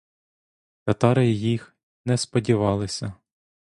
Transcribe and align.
Татари 0.83 1.27
їх 1.31 1.75
не 2.05 2.17
сподівалися. 2.17 3.13